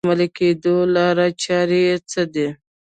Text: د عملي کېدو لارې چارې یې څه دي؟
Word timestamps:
د 0.01 0.05
عملي 0.05 0.27
کېدو 0.37 0.75
لارې 0.95 1.27
چارې 1.43 1.79
یې 1.87 1.95
څه 2.09 2.21
دي؟ 2.33 2.47